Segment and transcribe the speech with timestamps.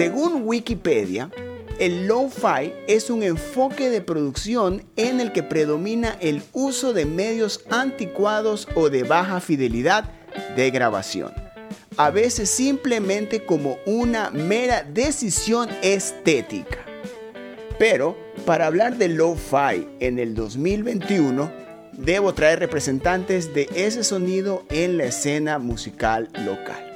[0.00, 1.30] Según Wikipedia,
[1.78, 7.66] el lo-fi es un enfoque de producción en el que predomina el uso de medios
[7.68, 10.10] anticuados o de baja fidelidad
[10.56, 11.34] de grabación,
[11.98, 16.78] a veces simplemente como una mera decisión estética.
[17.78, 21.52] Pero para hablar de lo-fi en el 2021,
[21.92, 26.89] debo traer representantes de ese sonido en la escena musical local.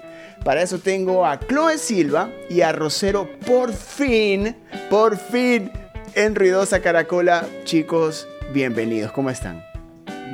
[0.44, 4.54] Para eso tengo a Chloe Silva y a Rosero por fin,
[4.90, 5.72] por fin,
[6.14, 7.48] en Ruidosa Caracola.
[7.64, 9.64] Chicos, bienvenidos, ¿cómo están?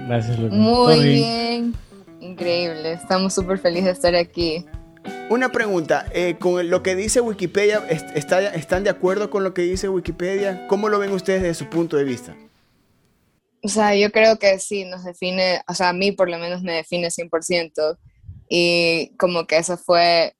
[0.09, 0.59] Gracias, Lucas.
[0.59, 1.74] Muy bien.
[2.18, 2.95] increíble.
[2.95, 4.66] Estamos súper felices de estar aquí.
[5.28, 9.62] Una pregunta, eh, con lo que dice Wikipedia, ¿está, ¿están de acuerdo con lo que
[9.62, 10.66] dice Wikipedia?
[10.66, 12.34] ¿Cómo lo ven ustedes desde su punto de vista?
[13.62, 16.62] O sea, yo creo que sí, nos define, o sea, a mí por lo menos
[16.62, 17.96] me define 100%.
[18.52, 20.34] Y como que eso fue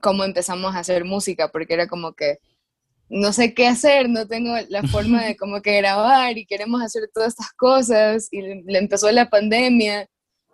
[0.00, 2.38] como empezamos a hacer música, porque era como que
[3.08, 7.04] no sé qué hacer, no tengo la forma de como que grabar y queremos hacer
[7.14, 10.08] todas estas cosas y le empezó la pandemia.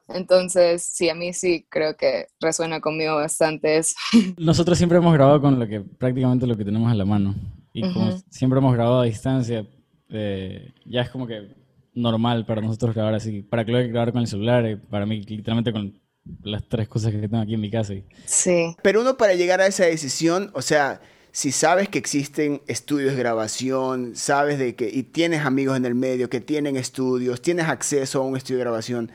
[0.08, 3.94] Entonces, sí, a mí sí creo que resuena conmigo bastante eso.
[4.36, 7.34] Nosotros siempre hemos grabado con lo que prácticamente lo que tenemos a la mano.
[7.72, 9.66] Y como siempre hemos grabado a distancia,
[10.10, 11.54] eh, ya es como que
[11.94, 13.42] normal para nosotros grabar así.
[13.42, 15.98] Para Chloe grabar con el celular, y para mí literalmente con
[16.42, 17.94] las tres cosas que tengo aquí en mi casa.
[18.24, 18.76] Sí.
[18.82, 21.00] Pero uno para llegar a esa decisión, o sea,
[21.32, 25.94] si sabes que existen estudios de grabación, sabes de que, y tienes amigos en el
[25.94, 29.12] medio que tienen estudios, tienes acceso a un estudio de grabación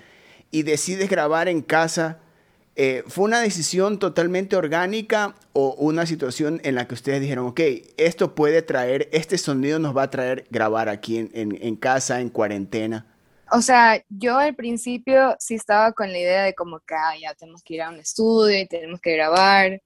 [0.49, 2.19] y decides grabar en casa,
[2.75, 7.59] eh, ¿fue una decisión totalmente orgánica o una situación en la que ustedes dijeron, ok,
[7.97, 12.29] esto puede traer, este sonido nos va a traer grabar aquí en, en casa, en
[12.29, 13.05] cuarentena?
[13.51, 17.33] O sea, yo al principio sí estaba con la idea de como que ah, ya
[17.33, 19.81] tenemos que ir a un estudio y tenemos que grabar,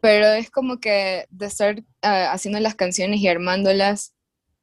[0.00, 4.14] pero es como que de estar ah, haciendo las canciones y armándolas,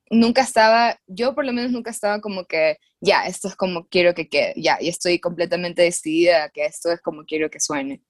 [0.09, 4.13] nunca estaba, yo por lo menos nunca estaba como que ya, esto es como quiero
[4.13, 8.01] que quede, ya, y estoy completamente decidida que esto es como quiero que suene.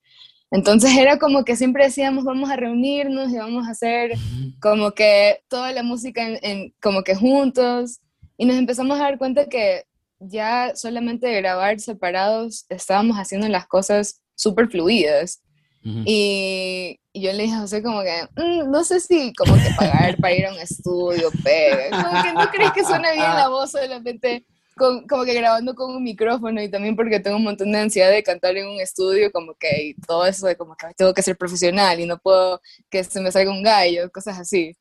[0.50, 4.12] Entonces era como que siempre decíamos, vamos a reunirnos y vamos a hacer
[4.60, 8.00] como que toda la música en, como que juntos.
[8.36, 9.84] Y nos empezamos a dar cuenta que
[10.20, 15.42] ya solamente grabar separados estábamos haciendo las cosas súper fluidas.
[15.82, 20.16] y, yo le dije a José como que, mm, no sé si como que pagar
[20.18, 23.72] para ir a un estudio, pero como que no crees que suena bien la voz
[23.72, 27.78] solamente con, como que grabando con un micrófono y también porque tengo un montón de
[27.78, 31.12] ansiedad de cantar en un estudio, como que y todo eso de como que tengo
[31.14, 32.60] que ser profesional y no puedo
[32.90, 34.76] que se me salga un gallo, cosas así.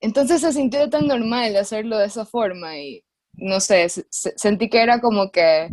[0.00, 3.04] Entonces se sintió tan normal hacerlo de esa forma y
[3.34, 5.70] no sé, sentí que era como que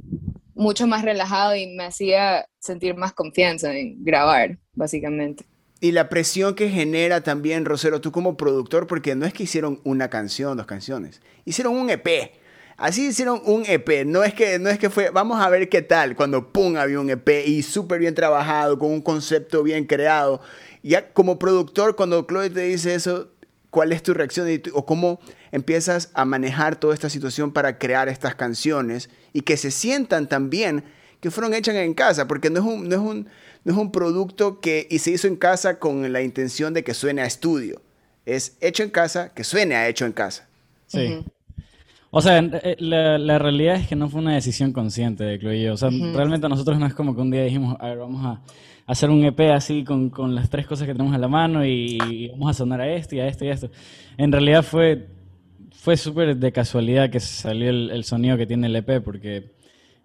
[0.56, 5.46] mucho más relajado y me hacía sentir más confianza en grabar, básicamente.
[5.82, 9.82] Y la presión que genera también, Rosero, tú como productor, porque no es que hicieron
[9.84, 12.32] una canción, dos canciones, hicieron un EP.
[12.78, 15.82] Así hicieron un EP, no es que, no es que fue, vamos a ver qué
[15.82, 20.42] tal, cuando pum, había un EP y súper bien trabajado, con un concepto bien creado.
[20.84, 23.30] Ya como productor, cuando Chloe te dice eso,
[23.70, 25.20] ¿cuál es tu reacción o cómo
[25.56, 30.84] empiezas a manejar toda esta situación para crear estas canciones y que se sientan también
[31.22, 33.28] que fueron hechas en casa, porque no es un, no es un,
[33.64, 36.94] no es un producto que y se hizo en casa con la intención de que
[36.94, 37.82] suene a estudio.
[38.26, 40.46] Es hecho en casa, que suene a hecho en casa.
[40.88, 41.24] Sí.
[42.12, 45.72] O sea, eh, la, la, realidad es que no fue una decisión consciente de Chloe
[45.72, 48.42] O sea, realmente nosotros no es como que un día dijimos, a ver, vamos a
[48.88, 51.98] hacer un EP así con, con las tres cosas que tenemos a la mano y,
[52.10, 53.70] y, vamos a sonar a esto y a esto y a esto.
[54.18, 55.15] En realidad fue
[55.86, 59.52] fue súper de casualidad que salió el, sonido que tiene el EP, porque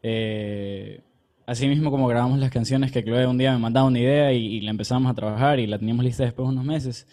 [0.02, 1.00] eh,
[1.46, 4.60] así mismo como grabamos las canciones, que Chloe un día me mandaba una idea y,
[4.60, 7.08] la empezamos a trabajar y la teníamos lista después de unos meses,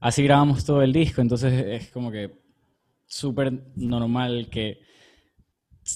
[0.00, 2.40] así grabamos todo el disco, entonces es como que
[3.04, 4.80] súper normal que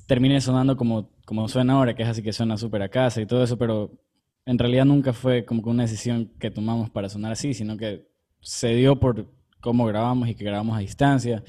[0.07, 3.27] termine sonando como, como suena ahora, que es así que suena súper a casa y
[3.27, 3.93] todo eso, pero
[4.45, 8.11] en realidad nunca fue como que una decisión que tomamos para sonar así, sino que
[8.43, 11.43] se dio por cómo grabamos y que grabamos a distancia.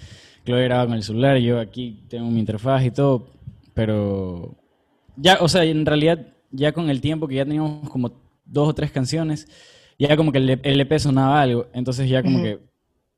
[0.45, 3.27] Chloe graba con el celular, yo aquí tengo mi interfaz y todo,
[3.73, 4.57] pero
[5.15, 8.11] ya, o sea, en realidad ya con el tiempo que ya teníamos como
[8.45, 9.47] dos o tres canciones,
[9.99, 12.59] ya como que el, EP sonaba algo, entonces ya como que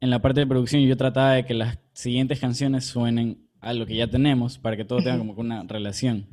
[0.01, 3.85] en la parte de producción yo trataba de que las siguientes canciones suenen a lo
[3.85, 6.27] que ya tenemos para que todo tenga como una relación.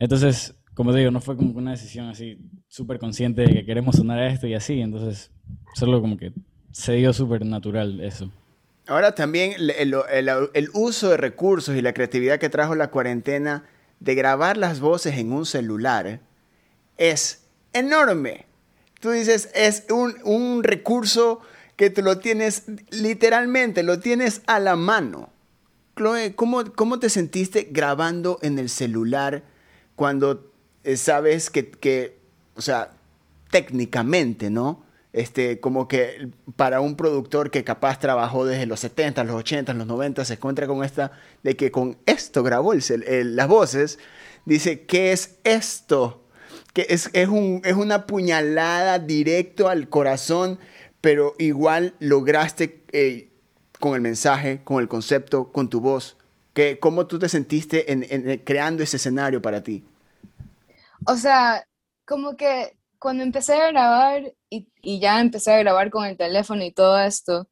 [0.00, 3.96] Entonces, como te digo, no fue como una decisión así súper consciente de que queremos
[3.96, 5.30] sonar a esto y así, entonces
[5.74, 6.32] solo como que
[6.72, 8.30] se dio súper natural eso.
[8.86, 13.64] Ahora también el, uso de recursos y la creatividad que trajo la cuarentena
[14.00, 16.20] de grabar las voces en un celular
[16.96, 18.46] es enorme.
[19.00, 21.40] Tú dices, es un, recurso
[21.76, 25.30] que tú lo tienes literalmente, lo tienes a la mano.
[25.96, 29.44] Chloe, ¿cómo, cómo te sentiste grabando en el celular
[29.94, 30.50] cuando
[30.84, 32.18] eh, sabes que, que,
[32.56, 32.90] o sea,
[33.50, 34.84] técnicamente, ¿no?
[35.12, 39.86] Este, como que para un productor que capaz trabajó desde los 70, los 80, los
[39.86, 41.12] 90, se encuentra con esta,
[41.42, 43.98] de que con esto grabó las voces,
[44.46, 46.24] dice, ¿qué es esto?
[46.72, 50.58] Que es, es, un, es una puñalada directo al corazón,
[51.02, 53.28] pero igual lograste eh,
[53.78, 56.16] con el mensaje, con el concepto, con tu voz.
[56.54, 59.84] Que, ¿Cómo tú te sentiste en, creando ese escenario para ti?
[61.06, 61.66] O sea,
[62.06, 64.68] como que cuando empecé a grabar y,
[65.00, 67.48] ya empecé a grabar con el teléfono y todo esto,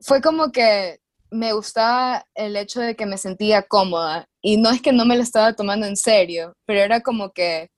[0.00, 4.28] fue como que me gustaba el hecho de que me sentía cómoda.
[4.40, 7.70] Y no es que no me lo estaba tomando en serio, pero era como que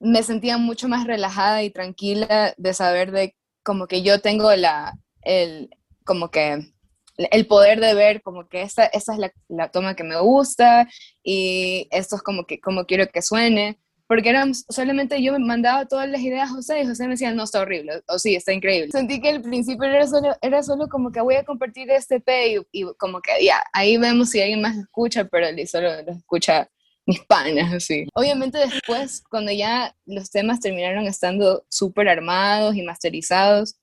[0.00, 4.94] me sentía mucho más relajada y tranquila de saber de como que yo tengo la,
[5.22, 5.70] el,
[6.04, 6.72] como que
[7.16, 10.88] el poder de ver como que esta, esta es la, la, toma que me gusta
[11.22, 15.84] y esto es como que como quiero que suene porque eran solamente yo me mandaba
[15.84, 18.54] todas las ideas a José y José me decía, no, está horrible, o sí, está
[18.54, 18.90] increíble.
[18.90, 22.64] Sentí que al principio era solo, era solo como que voy a compartir este P
[22.72, 26.70] y, como que ya, ahí vemos si alguien más escucha, pero solo lo escucha
[27.04, 28.06] mis panas, así.
[28.14, 33.78] Obviamente después, cuando ya los temas terminaron estando súper armados y masterizados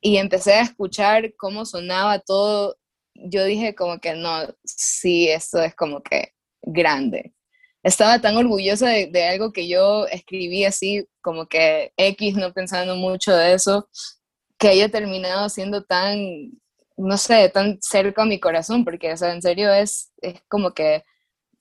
[0.00, 2.78] y empecé a escuchar cómo sonaba todo,
[3.14, 6.32] yo dije como que no, sí, esto es como que
[6.62, 7.34] grande
[7.88, 13.34] estaba tan orgullosa de, algo que yo escribí así, como que X, no pensando mucho
[13.34, 13.88] de eso,
[14.58, 16.18] que haya terminado siendo tan,
[16.96, 20.72] no sé, tan cerca a mi corazón, porque, o sea, en serio es, es como
[20.72, 21.02] que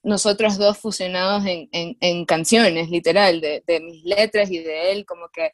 [0.04, 5.30] nosotros dos fusionados en, en, canciones, literal, de, de, mis letras y de él, como
[5.30, 5.52] que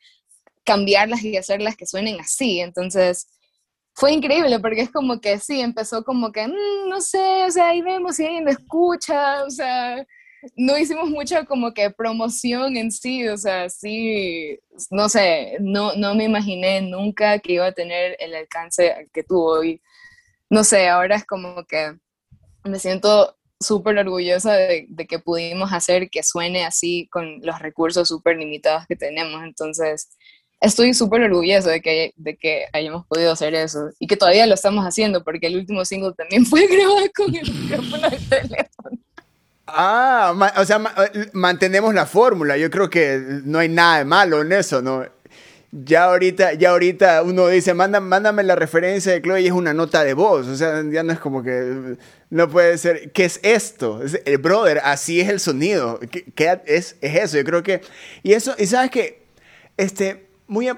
[0.63, 2.59] cambiarlas y hacerlas que suenen así.
[2.61, 3.27] Entonces,
[3.95, 7.69] fue increíble porque es como que sí, empezó como que, mm, no sé, o sea,
[7.69, 10.05] ahí vemos si alguien lo escucha, o sea,
[10.56, 14.60] no hicimos mucha como que promoción en sí, o sea, sí,
[14.92, 19.63] no sé, no, no me imaginé nunca que iba a tener el alcance que tuvo
[19.63, 19.81] y
[20.50, 21.98] no sé, ahora es como que
[22.63, 28.38] me siento súper orgullosa de, que pudimos hacer que suene así con los recursos súper
[28.38, 30.10] limitados que tenemos, entonces
[30.60, 34.54] estoy súper orgullosa de que, de que hayamos podido hacer eso y que todavía lo
[34.54, 39.00] estamos haciendo porque el último single también fue grabado con el micrófono del teléfono.
[39.65, 40.81] Ah, o sea,
[41.13, 42.57] eh, mantenemos la fórmula.
[42.57, 45.06] Yo creo que no hay nada de malo en eso, ¿no?
[45.71, 49.74] Ya ahorita, ya ahorita uno dice, mándame, mándame la referencia de Chloe y es una
[49.74, 50.48] nota de voz.
[50.48, 51.98] O sea, ya no es como que,
[52.30, 54.01] no puede ser, ¿qué es esto?
[54.25, 56.00] el brother, así es el sonido.
[56.36, 57.38] ¿Qué, es, es, eso?
[57.38, 57.81] Yo creo que,
[58.21, 59.25] y eso, y sabes que,
[59.77, 60.69] este, muy,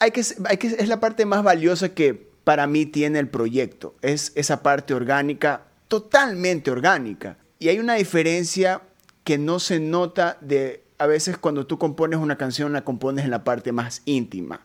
[0.00, 3.94] hay que, hay que, es la parte más valiosa que para mí tiene el proyecto.
[4.02, 7.36] Es esa parte orgánica, totalmente orgánica.
[7.60, 8.80] Y hay una diferencia
[9.22, 13.30] que no se nota de a veces cuando tú compones una canción la compones en
[13.30, 14.64] la parte más íntima.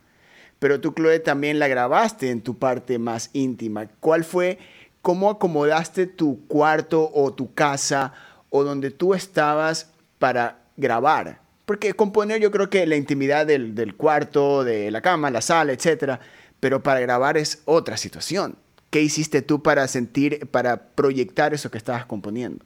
[0.60, 3.88] Pero tú, Chloe, también la grabaste en tu parte más íntima.
[4.00, 4.60] ¿Cuál fue,
[5.02, 8.14] cómo acomodaste tu cuarto o tu casa
[8.50, 11.42] o donde tú estabas para grabar?
[11.66, 15.74] Porque componer yo creo que la intimidad del, del cuarto, de la cama, la sala,
[15.74, 16.22] etcétera,
[16.62, 18.56] pero para grabar es otra situación.
[18.90, 22.64] ¿Qué hiciste tú para sentir, para proyectar eso que estabas componiendo?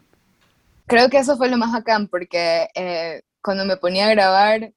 [0.89, 4.73] Creo que eso fue lo más bacán, porque eh, cuando me ponía a grabar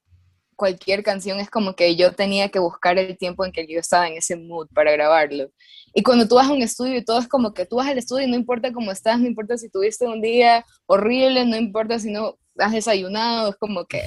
[0.55, 4.07] cualquier canción es como que yo tenía que buscar el tiempo en que yo estaba
[4.07, 5.51] en ese mood para grabarlo.
[5.93, 7.97] Y cuando tú vas a un estudio y todo es como que tú vas al
[7.97, 11.99] estudio y no importa cómo estás, no importa si tuviste un día horrible, no importa
[11.99, 14.03] si no has desayunado, es como que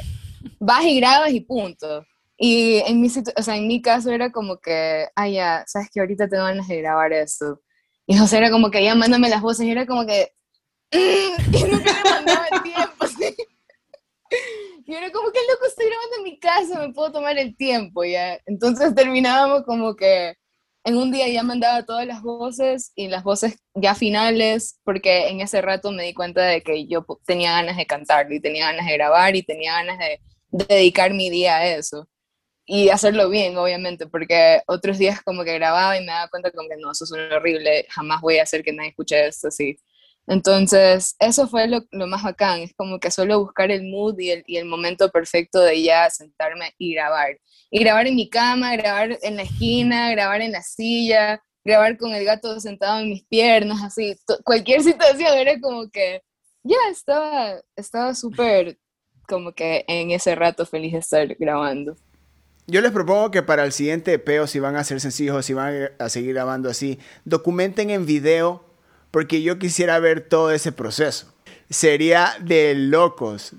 [0.60, 2.04] vas y grabas y punto.
[2.38, 6.00] Y en mi, o sea, en mi caso era como que, ah, ya, sabes que
[6.00, 7.60] ahorita tengo ganas de grabar eso.
[8.06, 10.32] Y José era como que ya mándame las voces y era como que,
[10.92, 13.36] y nunca me mandaba el tiempo, ¿sí?
[14.86, 18.04] Y era como que loco, estoy grabando en mi casa, me puedo tomar el tiempo,
[18.04, 18.38] ya.
[18.46, 20.34] Entonces terminábamos como que
[20.86, 25.40] en un día ya mandaba todas las voces y las voces ya finales, porque en
[25.40, 28.86] ese rato me di cuenta de que yo tenía ganas de cantar y tenía ganas
[28.86, 32.08] de grabar y tenía ganas de, dedicar mi día a eso.
[32.64, 36.68] Y hacerlo bien, obviamente, porque otros días como que grababa y me daba cuenta como
[36.68, 39.76] que no, eso es horrible, jamás voy a hacer que nadie escuche esto así.
[40.26, 44.64] Entonces, eso fue lo, más bacán, es como que solo buscar el mood y el,
[44.64, 47.38] momento perfecto de ya sentarme y grabar.
[47.70, 52.12] Y grabar en mi cama, grabar en la esquina, grabar en la silla, grabar con
[52.12, 56.22] el gato sentado en mis piernas, así, cualquier situación era como que
[56.64, 58.78] ya estaba estaba súper
[59.28, 61.96] como que en ese rato feliz de estar grabando.
[62.68, 65.90] Yo les propongo que para el siguiente EP, si van a ser sencillos, si van
[65.98, 68.64] a seguir grabando así, documenten en video,
[69.10, 71.32] porque yo quisiera ver todo ese proceso.
[71.70, 73.54] Sería de locos.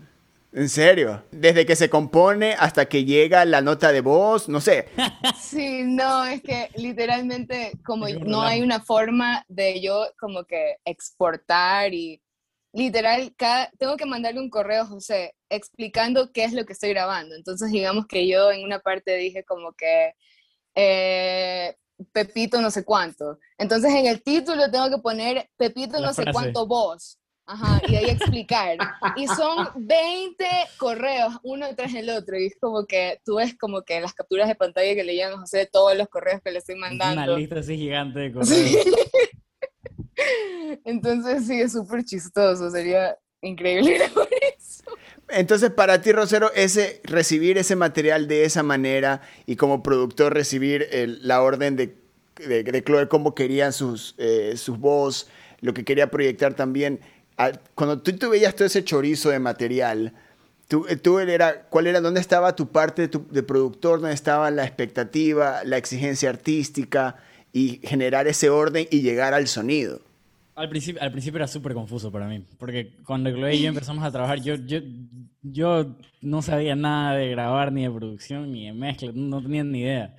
[0.53, 4.87] En serio, desde que se compone hasta que llega la nota de voz, no sé.
[5.39, 11.93] Sí, no, es que literalmente como no hay una forma de yo como que exportar
[11.93, 12.21] y
[12.73, 16.89] literal, cada, tengo que mandarle un correo a José explicando qué es lo que estoy
[16.89, 17.35] grabando.
[17.35, 20.13] Entonces, digamos que yo en una parte dije como que
[20.75, 21.75] eh,
[22.11, 23.39] Pepito no sé cuánto.
[23.57, 27.17] Entonces, en el título tengo que poner Pepito no sé cuánto voz.
[27.49, 28.77] Ajá, y ahí explicar.
[29.15, 30.45] Y son 20
[30.77, 32.37] correos, uno tras el otro.
[32.37, 35.33] Y es como que tú ves como que las capturas de pantalla que le llegan
[35.33, 37.23] a José todos los correos que le estoy mandando.
[37.23, 38.51] Una lista así gigante de correos.
[40.83, 43.97] Entonces sí, es súper chistoso, sería increíble.
[45.29, 50.87] Entonces, para ti, Rosero, ese, recibir ese material de esa manera y como productor recibir
[51.21, 51.95] la orden de,
[52.37, 55.27] de, Chloe, cómo querían sus, eh, voz,
[55.59, 57.01] lo que quería proyectar también,
[57.75, 60.13] cuando tú, tú, veías todo ese chorizo de material,
[60.67, 64.63] tú, tú era, ¿cuál era, dónde estaba tu parte de, de productor, dónde estaba la
[64.63, 67.17] expectativa, la exigencia artística
[67.51, 70.06] y generar ese orden y llegar al sonido?
[70.57, 74.03] Al principio, al principio era súper confuso para mí, porque cuando Chloe y yo empezamos
[74.03, 74.79] a trabajar, yo, yo,
[75.43, 79.81] yo no sabía nada de grabar, ni de producción, ni de mezcla, no tenía ni
[79.81, 80.15] idea.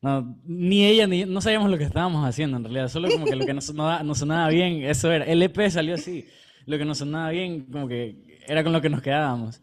[0.00, 3.34] No, ni ella, ni no sabíamos lo que estábamos haciendo en realidad, solo como que
[3.34, 5.24] lo que nos sonaba, nos sonaba bien, eso era.
[5.24, 6.24] El EP salió así,
[6.66, 9.60] lo que nos sonaba bien, como que era con lo que nos quedábamos.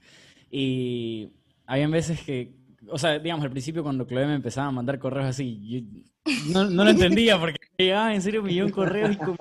[0.51, 1.29] Y
[1.65, 2.53] había veces que,
[2.89, 6.01] o sea, digamos, al principio cuando Chloe me empezaba a mandar correos así, yo,
[6.51, 9.37] no, no, lo entendía porque llegaba en serio un millón de correos y como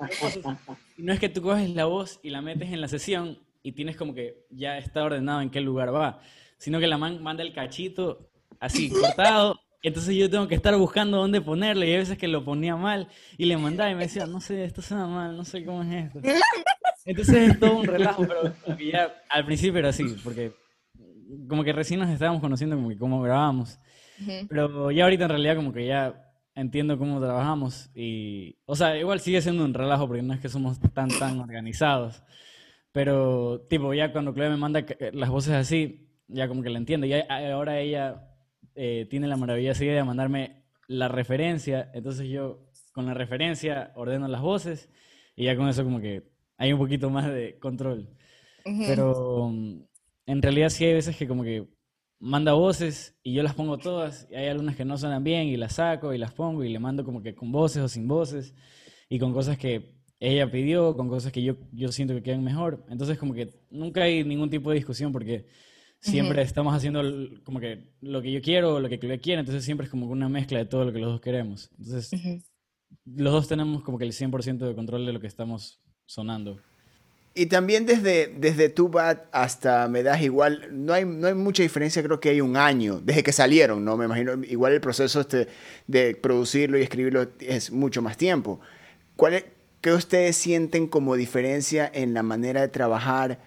[0.97, 3.97] no es que tú coges la voz y la metes en la sesión y tienes
[3.97, 6.21] como que ya está ordenado en qué lugar va,
[6.57, 9.59] sino que la man manda el cachito así cortado.
[9.83, 13.07] Entonces yo tengo que estar buscando dónde ponerlo y hay veces que lo ponía mal
[13.37, 16.05] y le mandaba y me decía, no sé, esto suena mal, no sé cómo es
[16.05, 16.19] esto.
[17.05, 20.51] Entonces es todo un relajo, pero ya al principio era así, porque
[21.47, 23.79] como que recién nos estábamos conociendo como que cómo grabábamos.
[24.49, 26.23] Pero ya ahorita en realidad como que ya
[26.55, 30.49] entiendo cómo trabajamos y, o sea, igual sigue siendo un relajo porque no es que
[30.49, 32.23] somos tan, tan organizados.
[32.91, 37.05] Pero, tipo, ya cuando Chloe me manda las voces así, ya como que la entiendo.
[37.05, 38.27] Y ahora ella
[38.73, 41.91] eh, tiene la maravilla así de mandarme la referencia.
[41.93, 44.89] Entonces yo, con la referencia, ordeno las voces
[45.35, 46.23] y ya con eso como que
[46.57, 48.09] hay un poquito más de control.
[48.63, 49.53] Pero
[50.27, 51.67] en realidad sí hay veces que como que
[52.19, 55.57] manda voces y yo las pongo todas y hay algunas que no suenan bien y
[55.57, 58.53] las saco y las pongo y le mando como que con voces o sin voces
[59.09, 62.85] y con cosas que ella pidió, con cosas que yo, yo siento que quedan mejor.
[62.89, 65.47] Entonces como que nunca hay ningún tipo de discusión porque
[65.99, 67.01] siempre estamos haciendo
[67.43, 70.07] como que lo que yo quiero o lo que Chloe quiere, entonces siempre es como
[70.07, 71.69] una mezcla de todo lo que los dos queremos.
[71.77, 72.11] Entonces
[73.05, 76.59] los dos tenemos como que el 100% de control de lo que estamos sonando.
[77.37, 82.01] Y también desde, desde Tubat hasta Me Das Igual, no hay, no hay mucha diferencia,
[82.01, 83.95] creo que hay un año, desde que salieron, ¿no?
[83.95, 85.47] Me imagino, igual el proceso este
[85.85, 88.59] de producirlo y escribirlo es mucho más tiempo.
[89.15, 89.45] ¿Cuál es,
[89.81, 93.39] ¿Qué ustedes sienten como diferencia en la manera de trabajar?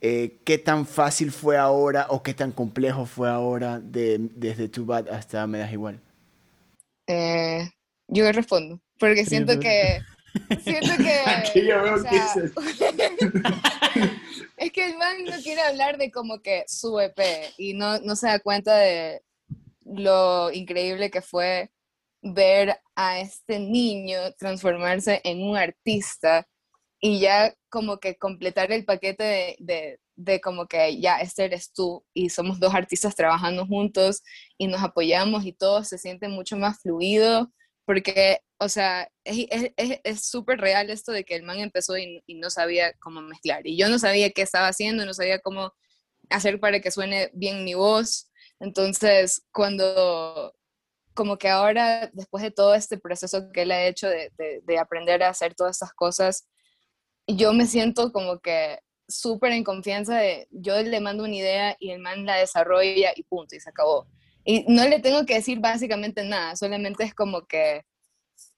[0.00, 5.10] Eh, ¿Qué tan fácil fue ahora o qué tan complejo fue ahora de, desde Tubat
[5.10, 6.00] hasta Me Das Igual?
[7.06, 7.68] Eh,
[8.08, 10.00] yo respondo, porque siento que
[10.62, 11.14] Siento que.
[14.56, 17.18] es que el man no quiere hablar de como que su EP
[17.56, 19.22] y no, no se da cuenta de
[19.84, 21.70] lo increíble que fue
[22.22, 26.46] ver a este niño transformarse en un artista
[27.00, 31.70] y ya como que completar el paquete de, de, de, como que ya este eres
[31.72, 34.22] tú y somos dos artistas trabajando juntos
[34.56, 37.52] y nos apoyamos y todo se siente mucho más fluido
[37.84, 42.94] porque, o sea, es súper real esto de que el man empezó y, no sabía
[42.94, 43.66] cómo mezclar.
[43.66, 45.74] Y yo no sabía qué estaba haciendo, no sabía cómo
[46.30, 48.30] hacer para que suene bien mi voz.
[48.60, 50.54] Entonces, cuando,
[51.12, 55.22] como que ahora, después de todo este proceso que él ha hecho de, de aprender
[55.22, 56.48] a hacer todas estas cosas,
[57.26, 58.78] yo me siento como que
[59.08, 63.24] súper en confianza de, yo le mando una idea y el man la desarrolla y
[63.24, 64.06] punto, y se acabó.
[64.44, 67.84] Y no le tengo que decir básicamente nada, solamente es como que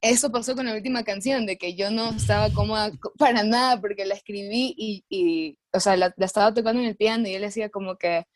[0.00, 4.04] eso pasó con la última canción, de que yo no estaba cómoda para nada porque
[4.04, 7.70] la escribí y, y o sea, la, estaba tocando en el piano y él decía
[7.70, 8.26] como que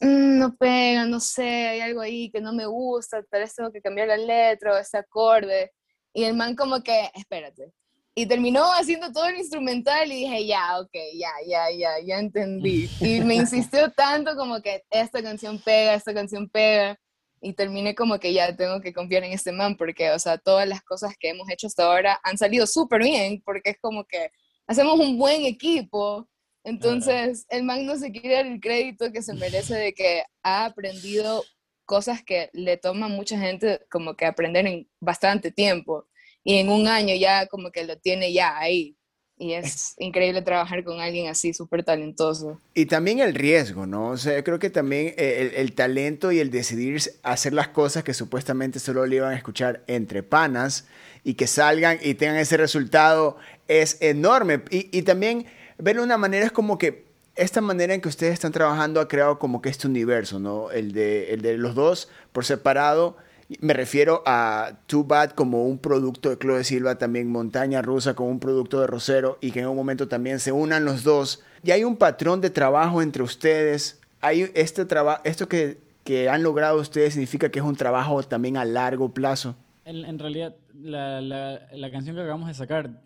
[0.00, 3.72] mm, no pega, no sé, hay algo ahí que no me gusta, tal vez tengo
[3.72, 5.72] que cambiar la letra o ese acorde.
[6.14, 7.72] Y el man como que, espérate,
[8.14, 12.90] y terminó haciendo todo el instrumental y dije, ya, ok, ya, ya, ya, ya entendí.
[13.00, 16.98] Y me insistió tanto como que esta canción pega, esta canción pega.
[17.42, 20.66] Y terminé como que ya tengo que confiar en este man porque, o sea, todas
[20.66, 24.30] las cosas que hemos hecho hasta ahora han salido súper bien porque es como que
[24.68, 26.28] hacemos un buen equipo.
[26.64, 30.66] Entonces, el man no se quiere dar el crédito que se merece de que ha
[30.66, 31.42] aprendido
[31.84, 36.06] cosas que le toma mucha gente como que aprender en bastante tiempo
[36.44, 38.96] y en un año ya como que lo tiene ya ahí.
[39.42, 42.60] Y es increíble trabajar con alguien así, súper talentoso.
[42.74, 44.10] Y también el riesgo, ¿no?
[44.10, 48.04] O sea, yo creo que también el, el, talento y el decidir hacer las cosas
[48.04, 50.86] que supuestamente solo le iban a escuchar entre panas
[51.24, 54.62] y que salgan y tengan ese resultado es enorme.
[54.70, 55.46] Y, y también
[55.76, 59.08] verlo de una manera es como que esta manera en que ustedes están trabajando ha
[59.08, 60.70] creado como que este universo, ¿no?
[60.70, 63.16] El de, el de los dos por separado
[63.60, 68.30] me refiero a Too Bad como un producto de Chloe Silva, también Montaña Rusa como
[68.30, 71.42] un producto de Rosero y que en un momento también se unan los dos.
[71.64, 74.00] Y hay un patrón de trabajo entre ustedes.
[74.20, 78.56] Hay este trabajo, esto que, que, han logrado ustedes significa que es un trabajo también
[78.56, 79.56] a largo plazo.
[79.84, 83.02] En, realidad, la, la, la, canción que acabamos de sacar,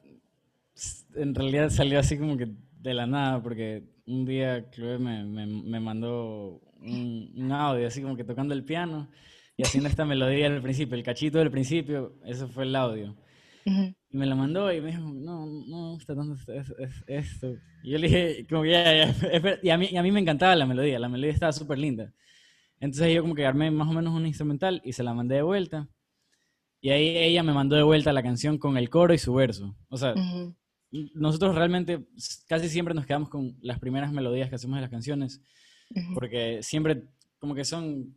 [1.15, 2.49] en realidad salió así como que
[2.83, 8.03] de la nada, porque un día Chloe me, me, me mandó un, un audio así
[8.03, 9.09] como que tocando el piano
[9.57, 13.17] y haciendo esta melodía al principio, el cachito del principio, eso fue el audio.
[13.65, 16.37] Y me lo mandó y me dijo, no, no está tanto
[17.09, 17.49] esto.
[17.83, 20.55] Y yo le dije, como ya, ya, y a mí, y a mí me encantaba
[20.55, 22.13] la melodía, la melodía estaba súper linda.
[22.79, 25.43] Entonces yo como que armé más o menos un instrumental y se la mandé de
[25.43, 25.89] vuelta.
[26.81, 29.75] Y ahí ella me mandó de vuelta la canción con el coro y su verso.
[29.89, 30.15] O sea,
[31.15, 32.07] nosotros realmente
[32.47, 35.41] casi siempre nos quedamos con las primeras melodías que hacemos de las canciones,
[36.15, 37.03] porque siempre
[37.39, 38.15] como que son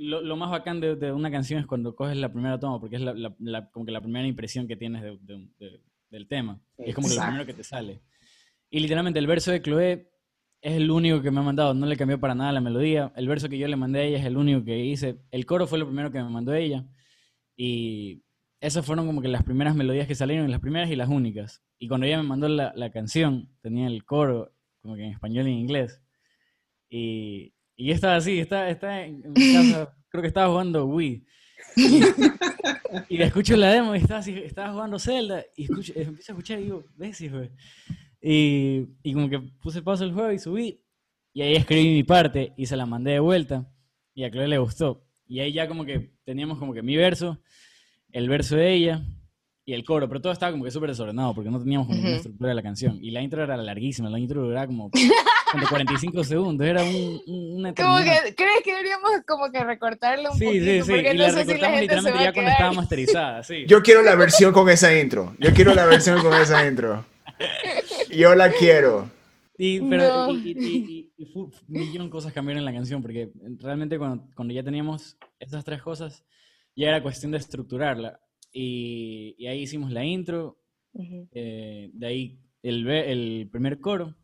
[0.00, 2.96] lo, lo, más bacán de, de, una canción es cuando coges la primera toma, porque
[2.96, 6.58] es la, la, como que la primera impresión que tienes de, del tema.
[6.78, 8.00] es como que lo primero que te sale.
[8.70, 10.10] Y literalmente el verso de Chloe
[10.62, 13.12] es el único que me ha mandado, no le cambió para nada la melodía.
[13.14, 15.18] El verso que yo le mandé a ella es el único que hice.
[15.30, 16.86] El coro fue lo primero que me mandó ella.
[17.54, 18.22] Y
[18.60, 21.62] esas fueron como que las primeras melodías que salieron, las primeras y las únicas.
[21.78, 25.46] Y cuando ella me mandó la, la canción, tenía el coro como que en español
[25.46, 26.00] y en inglés.
[26.88, 31.24] Y, y estaba así, estaba, estaba en mi casa, creo que estaba jugando Wii.
[31.76, 32.02] Y,
[33.08, 36.60] y escucho la demo y estaba, así, estaba jugando Zelda y escucho, empiezo a escuchar
[36.60, 37.40] y digo, ves, hijo.
[38.20, 40.78] Y, y como que puse pausa el juego y subí.
[41.32, 43.66] Y ahí escribí mi parte y se la mandé de vuelta.
[44.12, 45.06] Y a Chloe le gustó.
[45.26, 47.40] Y ahí ya como que teníamos como que mi verso,
[48.12, 49.06] el verso de ella
[49.64, 52.16] y el coro, pero todo estaba como que súper desordenado porque no teníamos como una
[52.16, 52.98] estructura de la canción.
[53.00, 54.90] Y la intro era larguísima, la intro duraba como,
[55.52, 60.38] como 45 segundos, era un, una Como que, ¿crees que deberíamos como que recortarlo un
[60.38, 60.64] sí, poquito?
[60.64, 63.64] Sí, sí, sí, y la recortamos literalmente ya cuando estaba masterizada, sí.
[63.66, 67.04] Yo quiero la versión con esa intro, yo quiero la versión con esa intro.
[68.10, 69.10] Yo la quiero.
[69.56, 70.32] Y, pero, no.
[70.32, 74.54] y, y, y, un millón de cosas cambiaron en la canción, porque realmente cuando, cuando
[74.54, 76.24] ya teníamos esas tres cosas,
[76.74, 78.18] ya era cuestión de estructurarla.
[78.52, 80.58] Y, y ahí hicimos la intro,
[80.92, 81.28] uh -huh.
[81.32, 84.16] eh, de ahí el, el primer coro,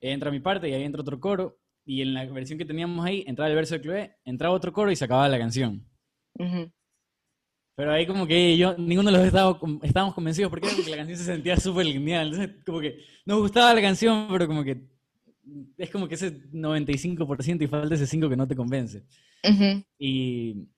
[0.00, 3.24] entra mi parte y ahí entra otro coro, y en la versión que teníamos ahí
[3.26, 5.86] entraba el verso de Chloe, entraba otro coro y se acababa la canción.
[6.38, 6.72] Uh -huh.
[7.76, 11.18] Pero ahí como que yo, ninguno de los estaba, estábamos convencidos porque, porque la canción
[11.18, 12.28] se sentía súper lineal.
[12.28, 14.82] Entonces como que nos gustaba la canción, pero como que
[15.78, 19.04] es como que ese 95% y falta ese 5% que no te convence.
[19.42, 19.84] Uh -huh.
[19.98, 20.68] Y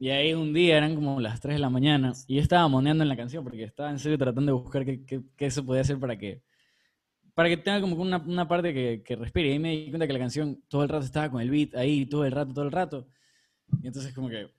[0.00, 3.02] y ahí un día eran como las 3 de la mañana y yo estaba moneando
[3.02, 5.80] en la canción porque estaba en serio tratando de buscar qué, qué, qué se podía
[5.80, 6.40] hacer para que
[7.38, 9.54] para que tenga como una, una parte que, que, respire.
[9.54, 12.04] Y me di cuenta que la canción todo el rato estaba con el beat ahí,
[12.04, 13.06] todo el rato, todo el rato.
[13.80, 14.50] Y entonces como que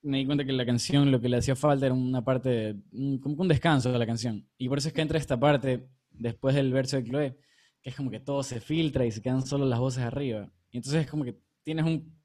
[0.00, 2.76] me di cuenta que la canción lo que le hacía falta era una parte,
[3.20, 4.48] como un descanso de la canción.
[4.56, 7.36] Y por eso es que entra esta parte después del verso de Chloe,
[7.82, 10.48] que es como que todo se filtra y se quedan solo las voces arriba.
[10.70, 12.16] Y entonces es como que tienes un,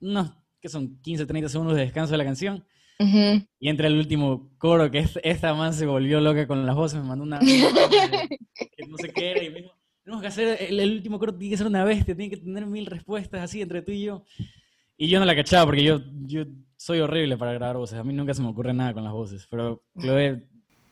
[0.00, 2.62] unos que son 15, 30 segundos de descanso de la canción.
[2.98, 3.48] Uh -huh.
[3.58, 7.00] Y entra el último coro, que es, esta man se volvió loca con las voces,
[7.00, 7.38] me mandó una...
[7.40, 11.34] que no sé qué era, y me dijo, tenemos que hacer, el, el, último coro
[11.34, 14.24] tiene que ser una bestia, tiene que tener mil respuestas así entre tú y yo.
[14.96, 16.44] Y yo no la cachaba, porque yo, yo
[16.76, 19.46] soy horrible para grabar voces, a mí nunca se me ocurre nada con las voces,
[19.50, 20.46] pero Chloe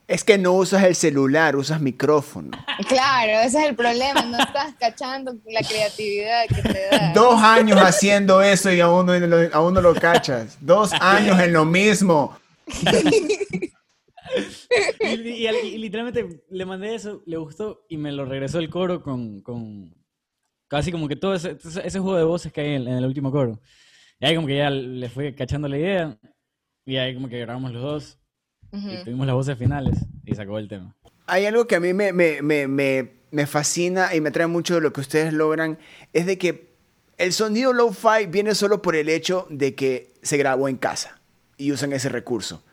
[0.08, 2.50] es que no usas el celular, usas micrófono.
[2.88, 7.12] Claro, ese es el problema, no estás cachando la creatividad que te da.
[7.14, 9.12] Dos años haciendo eso y aún no,
[9.52, 10.58] aún no lo cachas.
[10.60, 12.36] Dos años en lo mismo.
[15.00, 19.02] y, y, y, literalmente le mandé eso, le gustó y me lo regresó el coro
[19.02, 19.94] con, con
[20.68, 23.30] casi como que todo ese, ese, juego de voces que hay en, en, el último
[23.30, 23.60] coro.
[24.18, 26.18] Y ahí como que ya le fui cachando la idea
[26.84, 28.21] y ahí como que grabamos los dos
[28.72, 29.00] Uh -huh.
[29.00, 30.94] Y tuvimos las voces finales y se acabó el tema.
[31.26, 34.74] Hay algo que a mí me, me, me, me, me fascina y me trae mucho
[34.74, 35.78] de lo que ustedes logran,
[36.12, 36.72] es de que
[37.18, 41.20] El sonido lo-fi viene solo por el hecho de que se grabó en casa
[41.56, 42.64] y usan ese recurso.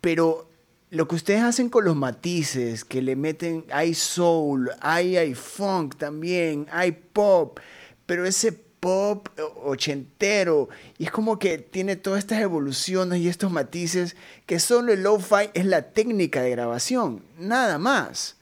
[0.00, 0.48] Pero
[0.90, 5.96] lo que ustedes hacen con los matices, que le meten, hay soul, hay, hay funk
[5.96, 7.58] también, hay pop,
[8.06, 9.28] pero ese pop
[9.64, 15.02] ochentero y es como que tiene todas estas evoluciones y estos matices que solo el
[15.02, 18.36] lo-fi es la técnica de grabación, nada más.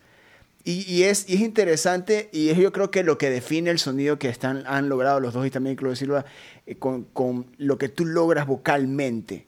[0.69, 4.29] Y, es, es, interesante y es yo creo que lo que define el sonido que
[4.29, 6.25] están, han logrado los dos y también Claudio Silva
[6.67, 9.47] eh, con, con, lo que tú logras vocalmente.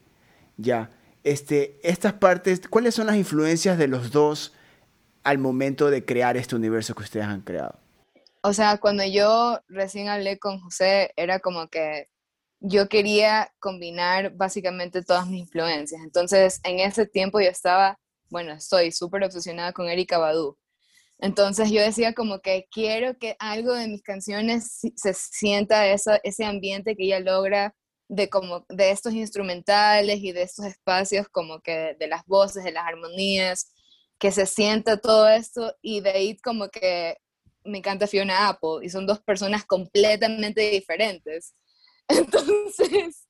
[0.55, 0.91] Ya,
[1.25, 4.53] este, estas partes, ¿cuáles son las influencias de los dos
[5.23, 7.77] al momento de crear este universo que ustedes han creado?
[8.41, 12.07] O sea, cuando yo recién hablé con José, era como que
[12.61, 16.01] yo quería combinar básicamente todas mis influencias.
[16.03, 17.99] Entonces, en ese tiempo yo estaba,
[18.29, 20.57] bueno, estoy súper obsesionada con Erika Badu.
[21.19, 26.95] Entonces yo decía como que quiero que algo de mis canciones se sienta ese ambiente
[26.95, 27.75] que ella logra
[28.07, 32.71] de como de estos instrumentales y de estos espacios como que de las voces, de
[32.71, 33.73] las armonías,
[34.17, 37.17] que se sienta todo esto y de ahí como que
[37.63, 41.53] me encanta Fiona Apple y son dos personas completamente diferentes.
[42.07, 43.27] Entonces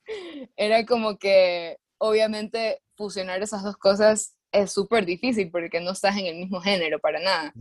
[0.55, 6.25] era como que obviamente fusionar esas dos cosas es súper difícil porque no estás en
[6.25, 7.53] el mismo género para nada.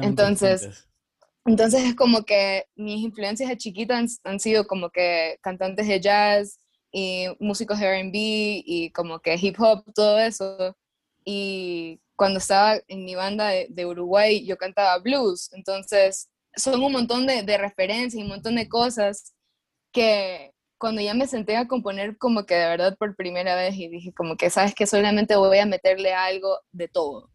[0.00, 0.88] entonces,
[1.44, 6.60] entonces es como que mis influencias de chiquita han, sido como que cantantes de jazz
[6.92, 10.76] y músicos de RB y como que hip hop, todo eso.
[11.24, 15.52] Y cuando estaba en mi banda de, Uruguay, yo cantaba blues.
[15.54, 19.34] Entonces son un montón de, de referencias y un montón de cosas
[19.90, 23.88] que, cuando ya me senté a componer como que de verdad por primera vez y
[23.88, 27.28] dije como que, ¿sabes que Solamente voy a meterle algo de todo.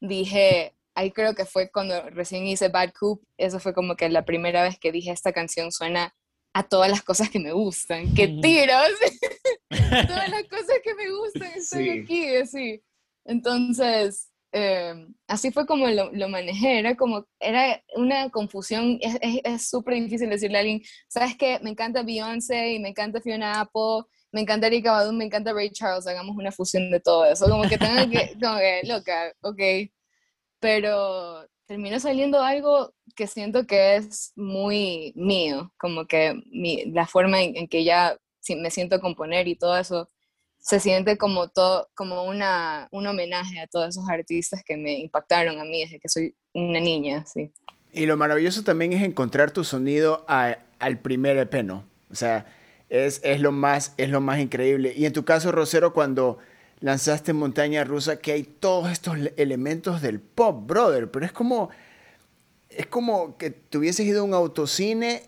[0.00, 4.24] Dije, ahí creo que fue cuando recién hice Bad Coop, eso fue como que la
[4.24, 6.16] primera vez que dije, esta canción suena
[6.52, 8.12] a todas las cosas que me gustan.
[8.16, 8.90] ¡Qué tiros!
[10.08, 12.82] todas las cosas que me gustan están aquí, así.
[13.26, 19.94] Entonces, Em, así fue como lo, lo, manejé, era como, era una confusión, es súper
[19.94, 24.40] difícil decirle a alguien, sabes que me encanta Beyoncé y me encanta Fiona Apple, me
[24.40, 27.76] encanta Erika Badu, me encanta Ray Charles, hagamos una fusión de todo eso, como que
[27.76, 28.34] tengo que,
[28.88, 29.90] loca, ok,
[30.58, 37.42] pero terminó saliendo algo que siento que es muy mío, como que mi, la forma
[37.42, 38.16] en, en que ya
[38.56, 40.08] me siento a componer y todo eso
[40.66, 45.60] se siente como, todo, como una, un homenaje a todos esos artistas que me impactaron
[45.60, 47.52] a mí desde que soy una niña, sí.
[47.92, 51.84] Y lo maravilloso también es encontrar tu sonido al primer EP, ¿no?
[52.10, 52.46] O sea,
[52.88, 54.92] es, es, lo más, es lo más increíble.
[54.96, 56.38] Y en tu caso, Rosero, cuando
[56.80, 61.70] lanzaste Montaña Rusa, que hay todos estos elementos del pop, brother, pero es como,
[62.70, 65.22] es como que te hubieses ido a un autocine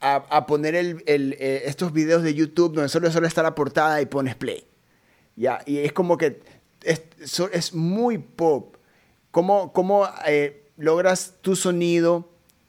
[0.00, 3.54] a, a poner el, el, eh, estos videos de YouTube donde solo, solo está la
[3.54, 4.64] portada y pones play.
[5.40, 6.42] Ya, y es como que
[6.82, 7.02] es,
[7.52, 8.76] es muy pop.
[9.30, 12.28] ¿Cómo, cómo eh, logras tu sonido?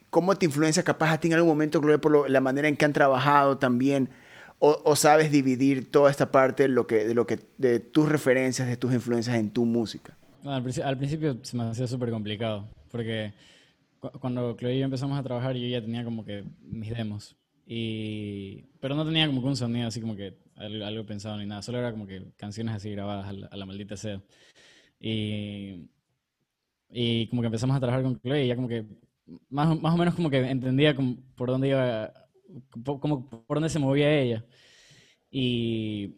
[0.10, 2.94] ¿Cómo te influencia capaz a ti en algún momento, por la manera en que han
[2.94, 4.10] trabajado también?
[4.60, 8.70] O, sabes dividir toda esta parte de, lo que, de, lo que, de tus referencias,
[8.70, 10.16] de tus influencias en tu música?
[10.46, 10.64] al,
[10.98, 13.34] principio, se me hacía súper complicado, porque
[14.22, 17.36] cuando Chloe y yo empezamos a trabajar, yo ya tenía como que mis demos.
[17.74, 21.62] Y, pero no tenía como que un sonido así como que algo, pensado ni nada,
[21.62, 24.22] solo era como que canciones así grabadas a la, maldita sea.
[25.00, 25.88] Y,
[26.90, 28.86] y como que empezamos a trabajar con Chloe y ya como que
[29.50, 32.12] más, más o menos como que entendía como por dónde iba,
[32.84, 34.44] como por dónde se movía ella.
[35.32, 36.18] Y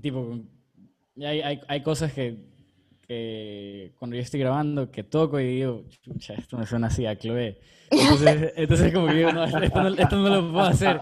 [0.00, 0.38] tipo,
[1.16, 2.38] hay, hay, hay cosas que,
[3.06, 7.18] que cuando yo estoy grabando, que toco y digo, chucha, esto me suena así a
[7.18, 7.58] Chloe.
[7.90, 11.00] Entonces, entonces como que digo, no, esto no, esto no lo puedo hacer.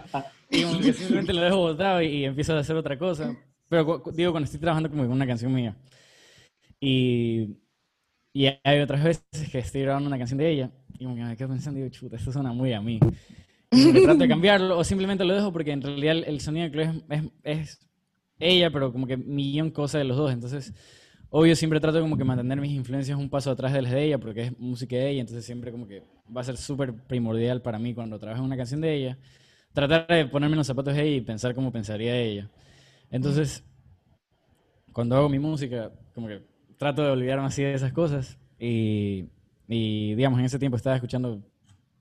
[0.50, 3.36] Y como que simplemente lo dejo botado y, empiezo a hacer otra cosa.
[3.68, 5.76] Pero digo, cuando estoy trabajando como una canción mía.
[6.80, 7.56] Y,
[8.32, 11.36] y hay otras veces que estoy grabando una canción de ella y como que me
[11.36, 13.00] quedo pensando, digo, chuta, esto suena muy a mí.
[13.70, 17.02] Y trato de cambiarlo o simplemente lo dejo porque en realidad el, sonido de Chloe
[17.08, 17.88] es, es,
[18.38, 20.30] ella, pero como que millón cosas de los dos.
[20.30, 20.74] Entonces,
[21.30, 24.18] obvio, siempre trato como que mantener mis influencias un paso atrás de las de ella
[24.18, 25.20] porque es música de ella.
[25.22, 26.02] Entonces, siempre como que
[26.34, 29.18] va a ser súper primordial para mí cuando trabajo en una canción de ella
[29.72, 32.50] tratar de ponerme en los zapatos de ella y pensar cómo pensaría ella.
[33.10, 33.64] Entonces,
[34.92, 36.42] cuando hago mi música, como que
[36.76, 38.38] trato de olvidarme así de esas cosas.
[38.58, 39.26] Y,
[39.68, 41.42] y, digamos, en ese tiempo estaba escuchando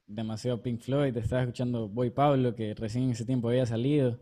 [0.08, 4.20] demasiado Pink Floyd, estaba escuchando Boy Pablo, que recién en ese tiempo había salido.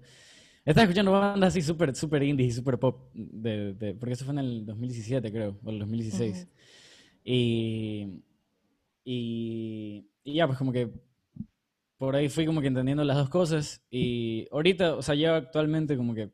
[0.68, 4.40] Estaba escuchando bandas así súper super indie y súper pop, de, porque eso fue en
[4.40, 6.46] el 2017, creo, o el 2016.
[7.24, 8.22] y,
[9.06, 10.92] y, y ya, pues como que
[11.98, 15.96] por ahí fui como que entendiendo las dos cosas y ahorita, o sea, yo actualmente
[15.96, 16.34] como que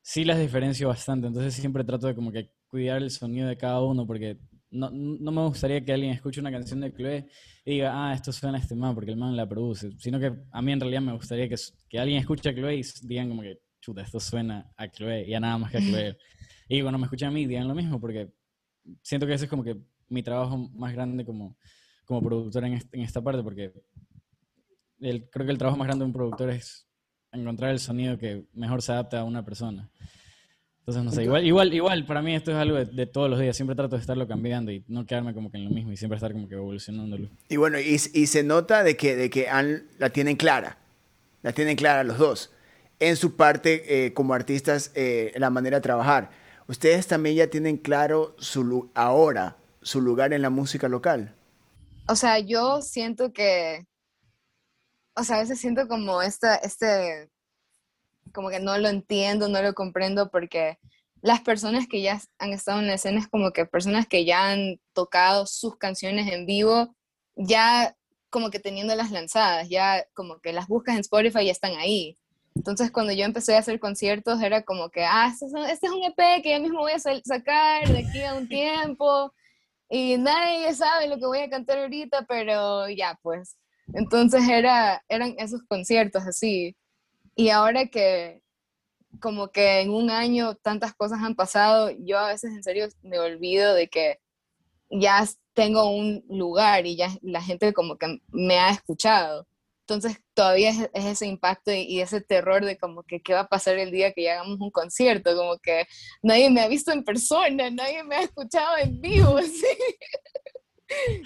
[0.00, 3.82] sí las diferencio bastante, entonces siempre trato de como que cuidar el sonido de cada
[3.82, 4.38] uno porque
[4.72, 7.28] no, no me gustaría que alguien escuche una canción de Chloe
[7.64, 10.32] y diga, ah, esto suena a este man porque el man la produce, sino que
[10.50, 11.56] a mí en realidad me gustaría que,
[11.88, 15.34] que alguien escuche a Chloe y digan como que, chuta, esto suena a Chloe y
[15.34, 16.16] a nada más que a Chloe.
[16.68, 18.32] y bueno, me escuchan a mí, digan lo mismo porque
[19.02, 19.76] siento que ese es como que
[20.08, 21.56] mi trabajo más grande como,
[22.04, 23.72] como productor en, en esta parte porque
[24.98, 26.88] creo que el trabajo más grande de un productor es
[27.32, 29.90] encontrar el sonido que mejor se adapte a una persona.
[30.82, 33.54] Entonces, no sé, igual, igual, igual, para mí esto es algo de, todos los días.
[33.54, 36.16] Siempre trato de estarlo cambiando y no quedarme como que en lo mismo y siempre
[36.16, 37.28] estar como que evolucionándolo.
[37.48, 39.46] Y bueno, y, y se nota de que, de que
[39.98, 40.78] la tienen clara.
[41.42, 42.50] La tienen clara los dos.
[42.98, 46.30] En su parte, eh, como artistas, eh, la manera de trabajar.
[46.66, 51.36] Ustedes también ya tienen claro su, ahora su lugar en la música local.
[52.08, 53.86] O sea, yo siento que
[55.14, 57.30] o sea, a veces siento como esta, este,
[58.32, 60.78] como que no lo entiendo, no lo comprendo, porque
[61.20, 64.50] las personas que ya han estado en la escena es como que personas que ya
[64.50, 66.94] han tocado sus canciones en vivo,
[67.36, 67.96] ya
[68.30, 71.76] como que teniendo las lanzadas, ya como que las buscas en Spotify y ya están
[71.76, 72.18] ahí.
[72.54, 75.86] Entonces cuando yo empecé a hacer conciertos era como que, ah, este es un, este
[75.86, 79.32] es un EP que ya mismo voy a sacar de aquí a un tiempo
[79.88, 83.56] y nadie sabe lo que voy a cantar ahorita, pero ya, pues
[83.94, 86.76] entonces era, eran esos conciertos así.
[87.34, 88.42] Y ahora que
[89.20, 93.18] como que en un año tantas cosas han pasado, yo a veces en serio me
[93.18, 94.18] olvido de que
[94.90, 99.46] ya tengo un lugar y ya la gente como que me ha escuchado.
[99.80, 103.78] Entonces todavía es, ese impacto y, ese terror de como que qué va a pasar
[103.78, 105.86] el día que ya hagamos un concierto, como que
[106.22, 109.66] nadie me ha visto en persona, nadie me ha escuchado en vivo, así.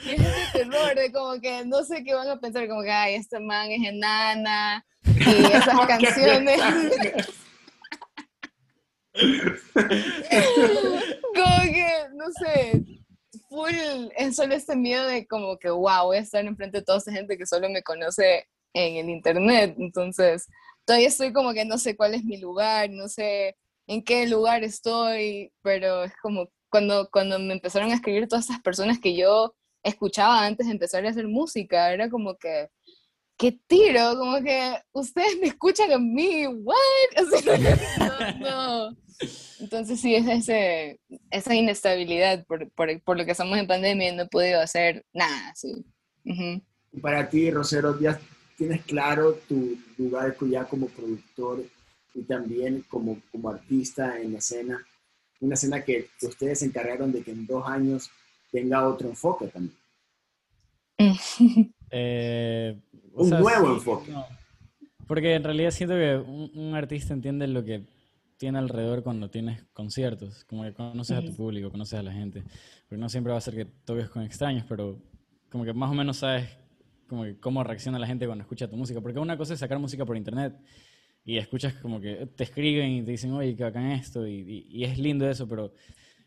[0.05, 2.91] Y es ese terror de como que no sé qué van a pensar, como que,
[2.91, 4.85] ay, este man es enana,
[5.17, 6.61] y esas canciones.
[11.35, 12.85] como que, no sé,
[13.49, 13.75] full,
[14.17, 17.13] es solo este miedo de como que, wow, voy a estar enfrente de toda esa
[17.13, 19.75] gente que solo me conoce en el internet.
[19.79, 20.47] Entonces,
[20.85, 24.65] todavía estoy como que no sé cuál es mi lugar, no sé en qué lugar
[24.65, 29.55] estoy, pero es como cuando, cuando me empezaron a escribir todas esas personas que yo
[29.83, 32.69] escuchaba antes de empezar a hacer música, era como que,
[33.37, 34.17] ¿qué tiro?
[34.17, 36.77] Como que ustedes me escuchan a mí, ¿what?
[38.41, 38.97] no,
[39.61, 44.17] Entonces sí, es ese, esa inestabilidad por, por, por, lo que estamos en pandemia y
[44.17, 45.85] no he podido hacer nada, sí.
[47.01, 48.19] Para ti, Rosero, ya
[48.57, 51.65] tienes claro tu lugar ya como productor
[52.15, 54.85] y también como, como artista en la escena
[55.41, 58.11] una escena que, ustedes se encargaron de que en dos años
[58.51, 59.77] tenga otro enfoque también.
[61.93, 62.77] Eh,
[63.17, 64.13] un nuevo enfoque.
[65.07, 67.87] porque en realidad siento que un, artista entiende lo que
[68.37, 72.45] tiene alrededor cuando tienes conciertos, como que conoces a tu público, conoces a la gente,
[72.89, 74.99] porque no siempre va a ser que toques con extraños, pero
[75.51, 76.49] como que más o menos sabes
[77.09, 79.79] como que cómo reacciona la gente cuando escucha tu música, porque una cosa es sacar
[79.79, 80.55] música por internet
[81.25, 84.99] y escuchas como que te escriben y te dicen, oye, que bacán esto, y, es
[84.99, 85.73] lindo eso, pero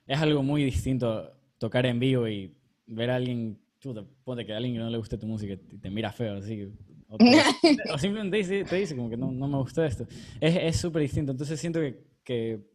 [0.06, 2.54] es algo muy distinto tocar en vivo y
[2.86, 5.78] ver a alguien, chuta, ponte que a alguien que no le guste tu música y
[5.78, 6.72] te, mira feo, así.
[7.08, 7.18] O,
[7.98, 10.06] simplemente te dice, como que no, no me gusta esto.
[10.40, 11.32] Es súper distinto.
[11.32, 12.70] Entonces siento que, que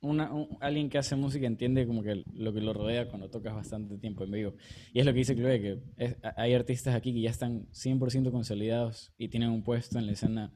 [0.00, 3.98] una, alguien que hace música entiende como que lo que lo rodea cuando tocas bastante
[3.98, 4.54] tiempo en vivo.
[4.92, 9.12] Y es lo que dice Chloe, que hay artistas aquí que ya están 100% consolidados
[9.18, 10.52] y tienen un puesto en la escena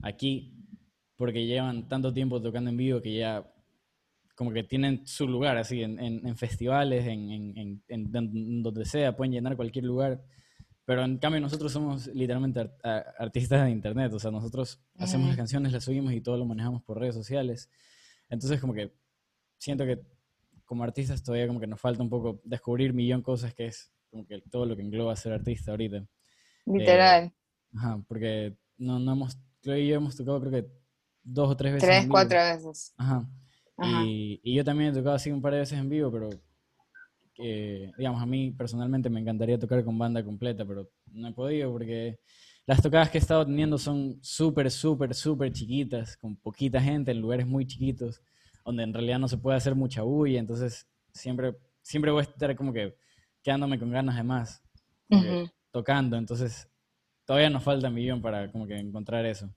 [0.00, 0.52] aquí
[1.16, 3.50] porque llevan tanto tiempo tocando en vivo que ya
[4.36, 9.56] como que tienen su lugar así en, en, festivales, en, en, donde sea, pueden llenar
[9.56, 10.22] cualquier lugar.
[10.84, 12.70] Pero en cambio nosotros somos literalmente
[13.18, 16.82] artistas de internet, o sea, nosotros hacemos las canciones, las subimos y todo lo manejamos
[16.82, 17.70] por redes sociales.
[18.28, 18.92] Entonces como que
[19.58, 20.02] siento que
[20.66, 24.26] como artistas todavía como que nos falta un poco descubrir millón cosas que es como
[24.26, 26.06] que todo lo que engloba ser artista ahorita.
[26.66, 27.24] Literal.
[27.24, 27.34] Eh,
[27.74, 30.70] ajá, porque no, no hemos Chloe y yo hemos tocado creo que
[31.22, 31.88] dos o tres veces.
[31.88, 32.92] Tres, cuatro veces.
[32.98, 33.26] Ajá.
[33.78, 36.30] Y, y, yo también he tocado así un par de veces en vivo, pero
[37.98, 42.18] digamos, a mí personalmente me encantaría tocar con banda completa, pero no he podido porque
[42.66, 47.20] las tocadas que he estado teniendo son súper, súper, súper chiquitas, con poquita gente, en
[47.20, 48.22] lugares muy chiquitos,
[48.64, 52.56] donde en realidad no se puede hacer mucha bulla, entonces siempre, siempre voy a estar
[52.56, 52.96] como que
[53.42, 54.62] quedándome con ganas de más,
[55.70, 56.68] tocando, entonces
[57.24, 59.48] todavía nos falta un millón para como que encontrar eso.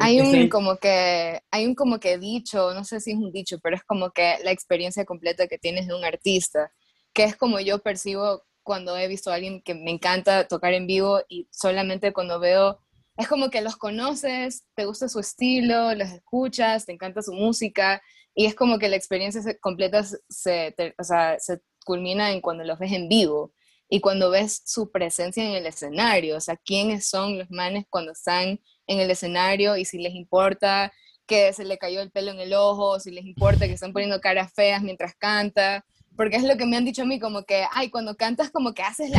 [0.00, 3.58] Hay un como que, hay un como que dicho, no sé si es un dicho,
[3.60, 6.72] pero es como que la experiencia completa que tienes de un artista,
[7.12, 10.86] que es como yo percibo cuando he visto a alguien que me encanta tocar en
[10.86, 12.78] vivo y solamente cuando veo,
[13.16, 18.00] es como que los conoces, te gusta su estilo, los escuchas, te encanta su música
[18.34, 22.78] y es como que la experiencia completa se, o sea, se culmina en cuando los
[22.78, 23.52] ves en vivo
[23.88, 28.12] y cuando ves su presencia en el escenario, o sea, quiénes son los manes cuando
[28.12, 30.92] están en el escenario y si les importa
[31.26, 34.20] que se le cayó el pelo en el ojo, si les importa que están poniendo
[34.20, 35.84] caras feas mientras canta,
[36.16, 38.74] porque es lo que me han dicho a mí, como que, ay, cuando cantas como
[38.74, 39.10] que haces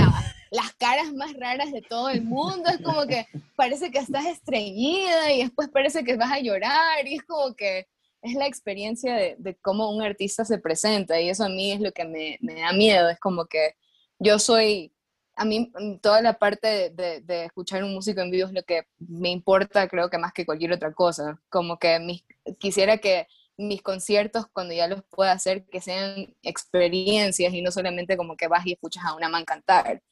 [0.52, 5.32] las caras más raras de todo el mundo, es como que parece que estás estreñida
[5.32, 7.88] y después parece que vas a llorar y es como que
[8.22, 11.80] es la experiencia de, de cómo un artista se presenta y eso a mí es
[11.80, 13.76] lo que me, me da miedo, es como que
[14.18, 14.92] yo soy,
[15.40, 18.84] a mí mm, toda la parte de, escuchar un músico en vivo es lo que
[19.00, 21.40] me importa, creo que más que cualquier otra cosa.
[21.50, 22.26] Como que mis,
[22.60, 23.26] quisiera que
[23.58, 28.50] mis conciertos, cuando ya los pueda hacer, que sean experiencias y no solamente como que
[28.50, 30.04] vas y escuchas a una man cantar.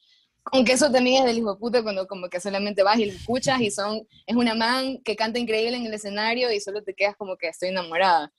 [0.46, 3.60] Aunque eso también es del hijo de cuando como que solamente vas y lo escuchas
[3.60, 7.18] y son, es una man que canta increíble en el escenario y solo te quedas
[7.18, 8.32] como que estoy enamorada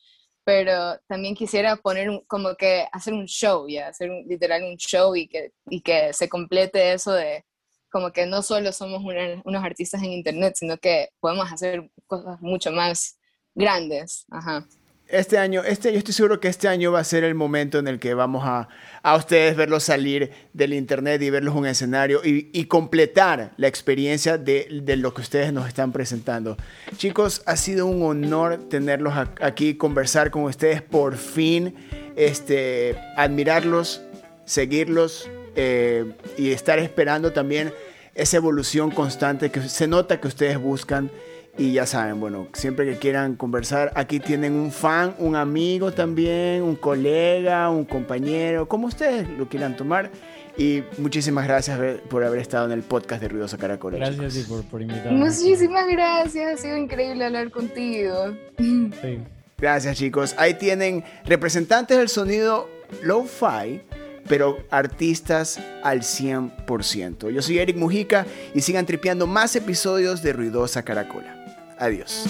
[0.48, 5.14] pero también quisiera poner como que hacer un show, ya, hacer un, literal un show
[5.14, 7.44] y que, y que se complete eso de
[7.92, 9.02] como que no solo somos
[9.44, 13.18] unos artistas en internet, sino que podemos hacer cosas mucho más
[13.54, 14.24] grandes.
[14.30, 14.66] Ajá
[15.08, 17.88] este año, este, yo estoy seguro que este año va a ser el momento en
[17.88, 18.68] el que vamos a,
[19.02, 23.68] a ustedes verlos salir del internet y verlos en un escenario y, y completar la
[23.68, 26.58] experiencia de, de, lo que ustedes nos están presentando.
[26.98, 31.74] Chicos, ha sido un honor tenerlos aquí, conversar con ustedes por fin,
[32.14, 34.02] este, admirarlos,
[34.44, 36.04] seguirlos eh,
[36.36, 37.72] y estar esperando también
[38.14, 41.10] esa evolución constante que se nota que ustedes buscan
[41.58, 46.62] y ya saben, bueno, siempre que quieran conversar, aquí tienen un fan, un amigo también,
[46.62, 50.10] un colega, un compañero, como ustedes lo quieran tomar.
[50.56, 53.96] Y muchísimas gracias por haber estado en el podcast de Ruidosa Caracol.
[53.96, 55.18] Gracias por, por invitarme.
[55.18, 58.34] Muchísimas gracias, ha sido increíble hablar contigo.
[58.56, 59.18] Sí.
[59.58, 60.34] Gracias chicos.
[60.38, 62.68] Ahí tienen representantes del sonido
[63.02, 63.82] lo-fi
[64.28, 67.30] pero artistas al 100%.
[67.30, 71.37] Yo soy Eric Mujica y sigan tripeando más episodios de Ruidosa Caracola.
[71.78, 72.26] Adiós.